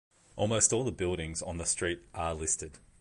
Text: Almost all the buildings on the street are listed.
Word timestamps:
Almost 0.35 0.73
all 0.73 0.83
the 0.83 0.91
buildings 0.91 1.43
on 1.43 1.57
the 1.59 1.63
street 1.63 2.01
are 2.15 2.33
listed. 2.33 2.79